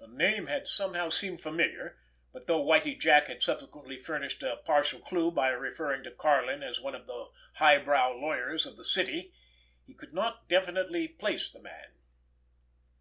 [0.00, 2.00] The name had somehow seemed familiar;
[2.32, 6.80] but though Whitie Jack had subsequently furnished a partial clew by referring to Karlin as
[6.80, 9.32] one of the high brow lawyers of the city,
[9.86, 11.94] he could not definitely place the man.